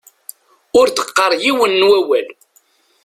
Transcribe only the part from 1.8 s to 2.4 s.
wawal.